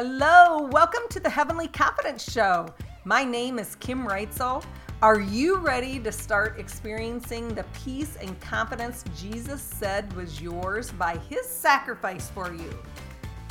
Hello, 0.00 0.62
welcome 0.70 1.02
to 1.10 1.18
the 1.18 1.28
Heavenly 1.28 1.66
Confident 1.66 2.20
Show. 2.20 2.72
My 3.04 3.24
name 3.24 3.58
is 3.58 3.74
Kim 3.74 4.06
Reutzel. 4.06 4.64
Are 5.02 5.18
you 5.18 5.56
ready 5.56 5.98
to 5.98 6.12
start 6.12 6.60
experiencing 6.60 7.52
the 7.52 7.64
peace 7.84 8.16
and 8.22 8.40
confidence 8.40 9.02
Jesus 9.16 9.60
said 9.60 10.12
was 10.12 10.40
yours 10.40 10.92
by 10.92 11.16
his 11.28 11.44
sacrifice 11.48 12.30
for 12.30 12.54
you? 12.54 12.70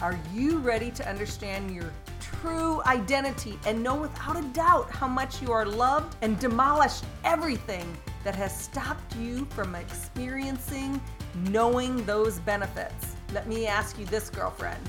Are 0.01 0.17
you 0.33 0.59
ready 0.59 0.89
to 0.91 1.09
understand 1.09 1.75
your 1.75 1.91
true 2.21 2.81
identity 2.85 3.59
and 3.65 3.83
know 3.83 3.95
without 3.95 4.37
a 4.37 4.47
doubt 4.53 4.89
how 4.89 5.09
much 5.09 5.41
you 5.41 5.51
are 5.51 5.65
loved 5.65 6.15
and 6.21 6.39
demolish 6.39 7.01
everything 7.25 7.85
that 8.23 8.35
has 8.35 8.57
stopped 8.57 9.17
you 9.17 9.43
from 9.49 9.75
experiencing 9.75 11.01
knowing 11.49 12.05
those 12.05 12.39
benefits? 12.39 13.17
Let 13.33 13.49
me 13.49 13.67
ask 13.67 13.99
you 13.99 14.05
this, 14.05 14.29
girlfriend. 14.29 14.79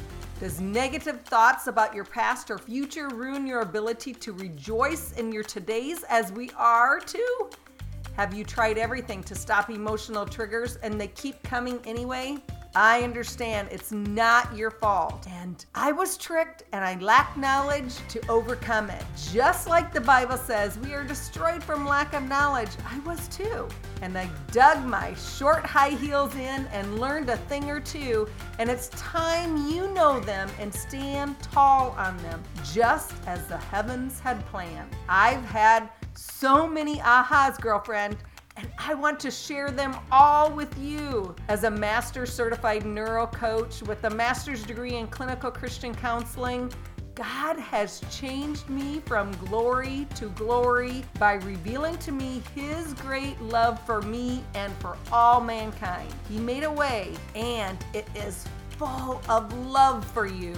Does 0.41 0.61
negative 0.61 1.23
thoughts 1.23 1.67
about 1.67 1.93
your 1.93 2.05
past 2.05 2.49
or 2.49 2.59
future 2.59 3.09
ruin 3.09 3.45
your 3.45 3.63
ability 3.63 4.15
to 4.15 4.33
rejoice 4.33 5.11
in 5.13 5.33
your 5.33 5.43
todays 5.43 6.05
as 6.09 6.31
we 6.31 6.49
are 6.57 7.01
too? 7.01 7.51
Have 8.15 8.33
you 8.33 8.45
tried 8.45 8.79
everything 8.79 9.21
to 9.25 9.35
stop 9.35 9.69
emotional 9.69 10.25
triggers 10.25 10.77
and 10.77 11.01
they 11.01 11.09
keep 11.09 11.43
coming 11.43 11.81
anyway? 11.85 12.39
I 12.75 13.03
understand 13.03 13.69
it's 13.71 13.93
not 13.93 14.55
your 14.55 14.71
fault. 14.71 15.27
And 15.29 15.65
I 15.75 15.93
was 15.93 16.17
tricked 16.17 16.65
and 16.73 16.85
I 16.85 16.99
lack 17.01 17.37
knowledge 17.37 17.95
to 18.09 18.29
overcome 18.29 18.91
it. 18.91 19.03
Just 19.33 19.69
like 19.69 19.93
the 19.93 20.01
Bible 20.01 20.37
says, 20.37 20.79
we 20.79 20.95
are 20.95 21.05
destroyed 21.05 21.63
from 21.65 21.87
lack 21.87 22.13
of 22.15 22.23
knowledge. 22.25 22.71
I 22.89 22.99
was 23.01 23.27
too. 23.29 23.69
And 24.03 24.17
I 24.17 24.29
dug 24.53 24.85
my 24.85 25.15
short 25.15 25.65
high 25.65 25.91
heels 25.91 26.35
in 26.35 26.67
and 26.67 27.01
learned 27.01 27.31
a 27.31 27.37
thing 27.37 27.71
or 27.71 27.81
two. 27.81 28.29
And 28.59 28.71
it's 28.71 28.89
time 28.91 29.69
you 29.69 29.91
know 29.93 30.21
them 30.21 30.49
and 30.61 30.73
stand 30.73 31.41
tall 31.41 31.95
on 31.99 32.17
them, 32.19 32.43
just 32.73 33.13
as 33.27 33.45
the 33.47 33.57
heavens 33.57 34.21
had 34.21 34.45
planned. 34.47 34.91
I've 35.09 35.45
had 35.45 35.89
so 36.15 36.67
many 36.67 36.97
ahas, 36.99 37.61
girlfriend 37.61 38.17
and 38.59 38.69
I 38.77 38.95
want 38.95 39.21
to 39.21 39.31
share 39.31 39.71
them 39.71 39.97
all 40.11 40.51
with 40.51 40.77
you. 40.79 41.35
As 41.49 41.63
a 41.63 41.71
master 41.71 42.27
certified 42.27 42.85
neuro 42.85 43.27
coach 43.29 43.83
with 43.83 44.03
a 44.05 44.11
master's 44.11 44.65
degree 44.65 44.97
in 44.97 45.07
clinical 45.07 45.51
Christian 45.51 45.95
counseling, 45.95 46.73
God 47.15 47.57
has 47.59 48.01
changed 48.11 48.69
me 48.69 49.01
from 49.07 49.31
glory 49.47 50.07
to 50.17 50.27
glory 50.31 51.05
by 51.19 51.35
revealing 51.35 51.97
to 51.99 52.13
me 52.13 52.43
His 52.55 52.95
great 52.95 53.41
love 53.41 53.81
for 53.87 54.03
me 54.03 54.43
and 54.55 54.73
for 54.75 54.97
all 55.13 55.41
mankind. 55.41 56.13
He 56.29 56.39
made 56.39 56.65
a 56.65 56.71
way, 56.71 57.15
and 57.35 57.79
it 57.95 58.09
is 58.15 58.45
full 58.79 59.21
of 59.29 59.53
love 59.67 60.05
for 60.13 60.27
you. 60.27 60.55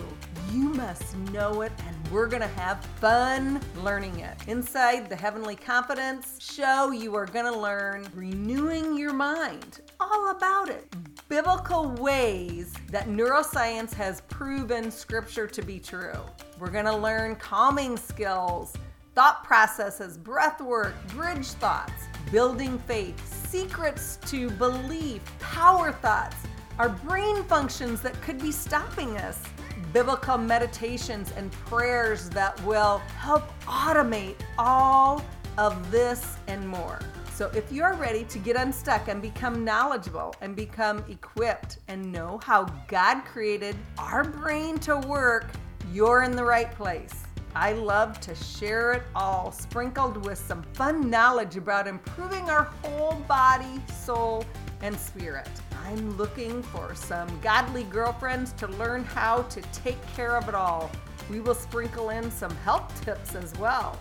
You 0.53 0.69
must 0.75 1.17
know 1.33 1.63
it, 1.63 1.73
and 1.87 1.97
we're 2.13 2.27
going 2.27 2.43
to 2.43 2.49
have 2.49 2.85
fun 3.01 3.63
learning 3.79 4.21
it. 4.21 4.37
Inside 4.47 5.09
the 5.09 5.17
Heavenly 5.17 5.57
Confident 5.57 6.27
show, 6.39 6.91
you 6.91 7.15
are 7.15 7.25
going 7.25 7.51
to 7.51 7.59
learn 7.59 8.07
renewing 8.15 8.99
your 8.99 9.15
mind, 9.15 9.81
all 9.99 10.31
about 10.33 10.69
it. 10.69 10.95
Biblical 11.29 11.93
ways 11.93 12.75
that 12.91 13.09
neuroscience 13.09 13.95
has 13.95 14.21
proven 14.23 14.91
scripture 14.91 15.47
to 15.47 15.63
be 15.63 15.79
true. 15.79 16.21
We're 16.59 16.71
going 16.71 16.85
to 16.85 16.97
learn 16.97 17.37
calming 17.37 17.97
skills, 17.97 18.75
thought 19.15 19.45
processes, 19.45 20.19
breath 20.19 20.61
work, 20.61 20.95
bridge 21.09 21.47
thoughts, 21.47 22.03
building 22.31 22.79
faith, 22.81 23.49
secrets 23.49 24.19
to 24.27 24.51
belief, 24.51 25.23
power 25.39 25.93
thoughts 25.93 26.37
our 26.81 26.89
brain 26.89 27.45
functions 27.45 28.01
that 28.01 28.19
could 28.23 28.41
be 28.41 28.51
stopping 28.51 29.15
us, 29.19 29.43
biblical 29.93 30.39
meditations 30.39 31.31
and 31.37 31.53
prayers 31.53 32.31
that 32.31 32.59
will 32.65 32.97
help 33.19 33.43
automate 33.65 34.37
all 34.57 35.23
of 35.59 35.91
this 35.91 36.39
and 36.47 36.67
more. 36.67 36.99
So, 37.35 37.51
if 37.55 37.71
you're 37.71 37.93
ready 37.97 38.25
to 38.25 38.39
get 38.39 38.57
unstuck 38.57 39.09
and 39.09 39.21
become 39.21 39.63
knowledgeable 39.63 40.35
and 40.41 40.57
become 40.57 41.05
equipped 41.11 41.81
and 41.89 42.11
know 42.11 42.41
how 42.43 42.65
God 42.89 43.27
created 43.27 43.77
our 43.99 44.25
brain 44.25 44.79
to 44.79 44.97
work, 45.01 45.51
you're 45.93 46.23
in 46.23 46.35
the 46.35 46.45
right 46.45 46.75
place. 46.75 47.25
I 47.55 47.75
love 47.75 48.21
to 48.21 48.35
share 48.35 48.93
it 48.93 49.03
all, 49.15 49.53
sprinkled 49.53 50.25
with 50.25 50.39
some 50.39 50.63
fun 50.73 51.11
knowledge 51.11 51.59
about 51.59 51.87
improving 51.87 52.49
our 52.49 52.73
whole 52.83 53.17
body, 53.29 53.83
soul, 54.03 54.47
and 54.81 54.99
spirit. 54.99 55.47
I'm 55.87 56.17
looking 56.17 56.63
for 56.63 56.95
some 56.95 57.29
godly 57.41 57.85
girlfriends 57.85 58.53
to 58.55 58.67
learn 58.69 59.05
how 59.05 59.43
to 59.43 59.61
take 59.73 60.01
care 60.15 60.37
of 60.37 60.49
it 60.49 60.55
all. 60.55 60.91
We 61.31 61.41
will 61.41 61.55
sprinkle 61.55 62.11
in 62.11 62.31
some 62.31 62.55
health 62.59 63.05
tips 63.05 63.35
as 63.35 63.53
well. 63.59 64.01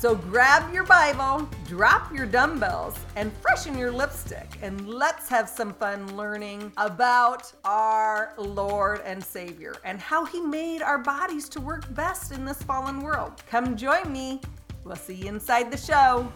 So 0.00 0.14
grab 0.14 0.72
your 0.72 0.84
Bible, 0.84 1.46
drop 1.66 2.10
your 2.14 2.24
dumbbells, 2.24 2.98
and 3.16 3.30
freshen 3.42 3.76
your 3.76 3.92
lipstick, 3.92 4.48
and 4.62 4.88
let's 4.88 5.28
have 5.28 5.46
some 5.46 5.74
fun 5.74 6.16
learning 6.16 6.72
about 6.78 7.52
our 7.66 8.32
Lord 8.38 9.02
and 9.04 9.22
Savior 9.22 9.74
and 9.84 10.00
how 10.00 10.24
He 10.24 10.40
made 10.40 10.80
our 10.80 10.96
bodies 10.96 11.50
to 11.50 11.60
work 11.60 11.92
best 11.94 12.32
in 12.32 12.46
this 12.46 12.62
fallen 12.62 13.02
world. 13.02 13.42
Come 13.46 13.76
join 13.76 14.10
me. 14.10 14.40
We'll 14.84 14.96
see 14.96 15.16
you 15.16 15.26
inside 15.28 15.70
the 15.70 15.76
show. 15.76 16.32